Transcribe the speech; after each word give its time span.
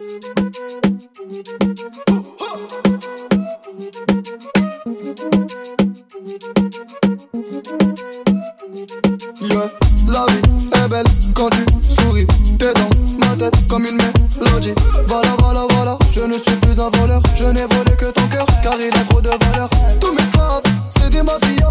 La 0.00 0.06
vie 0.06 0.16
est 0.16 0.50
belle 10.88 11.04
quand 11.34 11.50
tu 11.50 11.60
souris. 12.02 12.24
T'es 12.58 12.72
dans 12.72 12.88
ma 13.18 13.36
tête 13.36 13.52
comme 13.68 13.84
une 13.84 13.96
mélodie. 13.98 14.72
Voilà, 15.06 15.36
voilà, 15.40 15.66
voilà. 15.68 15.98
Je 16.14 16.22
ne 16.22 16.32
suis 16.32 16.44
plus 16.62 16.80
un 16.80 16.88
voleur. 16.88 17.20
Je 17.36 17.44
n'ai 17.44 17.66
volé 17.66 17.92
que 17.98 18.06
ton 18.10 18.26
cœur 18.28 18.46
car 18.62 18.76
il 18.80 18.84
est 18.86 19.08
trop 19.10 19.20
de 19.20 19.28
valeur. 19.28 19.68
Tous 20.00 20.14
mes 20.14 20.22
frappes, 20.32 20.66
c'est 20.98 21.10
des 21.10 21.22
mafia. 21.22 21.70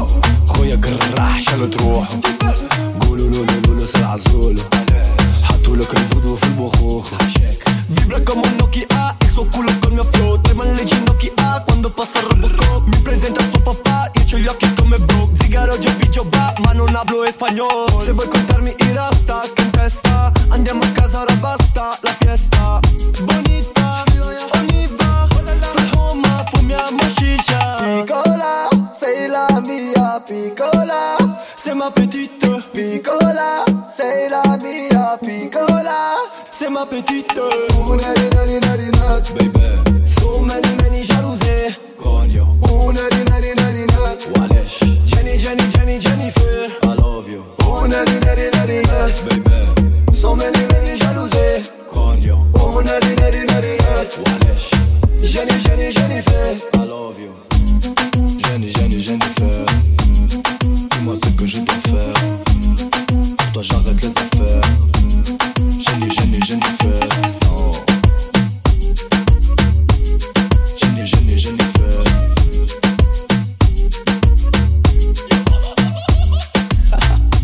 ويا 0.61 0.75
قرع 0.75 1.39
شالوا 1.41 1.67
تروح 1.67 2.07
قولوا 2.99 3.29
له 3.29 3.45
قولوا 3.67 3.85
سلعة 3.85 4.17
زولو 4.17 4.61
حطوا 5.43 5.75
لك 5.75 5.93
الفودو 5.93 6.35
في 6.35 6.43
البخوخ 6.43 7.09
Vibra 7.95 8.19
come 8.27 8.41
un 8.47 8.53
Nokia, 8.59 9.03
il 9.25 9.29
suo 9.33 9.43
culo 9.51 9.69
col 9.79 9.91
mio 9.97 10.05
flow 10.11 10.39
Trema 10.39 10.63
le 10.63 10.83
ginocchia 10.85 11.33
quando 11.65 11.89
passa 11.89 12.19
il 12.19 12.27
Robocop 12.27 12.87
Mi 12.87 12.97
presenta 12.99 13.43
tuo 13.43 13.59
papà, 13.71 14.09
io 14.17 14.23
c'ho 14.29 14.37
gli 14.37 14.47
occhi 14.47 14.73
come 14.75 14.97
Brock 14.97 15.31
Zigaro, 15.41 15.77
Giovicio, 15.79 16.23
ba, 16.25 16.53
ma 16.63 16.71
non 16.73 16.95
hablo 16.95 17.19
spagnolo 17.29 17.99
Se 18.05 18.11
vuoi 18.13 18.27
contarmi 18.29 18.73
i 18.85 18.93
rasta 18.93 19.41
che 19.53 19.61
in 19.63 19.71
testa 19.71 20.31
Andiamo 20.49 20.83
a 20.83 20.87
casa, 20.99 21.21
ora 21.21 21.33
basta 21.47 21.97
la 22.01 22.15
fiesta 22.19 22.80
Piccola, 30.31 31.17
c'est 31.57 31.73
ma 31.75 31.91
petite 31.91 32.45
Piccola, 32.73 33.65
c'est 33.89 34.29
la 34.29 34.41
mia 34.63 35.17
Piccola, 35.21 36.19
c'est 36.51 36.69
ma 36.69 36.85
petite 36.85 37.37
Una 37.85 38.13
di 38.13 38.29
nani 38.33 38.57
nani 38.61 38.89
nat 38.91 39.29
Baby, 39.37 40.05
so 40.07 40.39
many 40.39 40.73
many 40.77 41.03
jalousé 41.03 41.75
Cogno 41.97 42.57
Una 42.61 43.09
di 43.09 43.23
nani 43.29 43.53
nani 43.57 43.83
nat 43.87 44.23
Walesh 44.33 44.79
Jenny 45.03 45.35
Jenny 45.37 45.67
Jenny 45.67 45.97
Jennifer 45.99 46.77
I 46.81 46.93
love 46.93 47.29
you 47.29 47.43
Una 47.67 48.01
di 48.05 48.17
nani 48.23 48.49
nani 48.53 48.81
nat 48.83 49.21
Baby, 49.27 50.13
so 50.13 50.33
many 50.33 50.65
many 50.71 50.97
jalousé 50.97 51.61
Cogno 51.89 52.47
Una 52.53 52.97
di 53.01 53.13
nani 53.19 53.43
nani 53.49 53.75
nat 53.75 54.17
Walesh 54.23 54.69
Jenny 55.19 55.59
Jenny 55.59 55.91
Jennifer 55.91 56.55
I 56.75 56.83
love 56.85 57.19
you 57.19 57.35
myself. 64.29 65.00